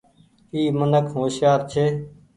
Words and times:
اي 0.53 0.61
منک 0.77 1.05
هوشيآر 1.15 1.59
ڇي۔ 1.71 1.85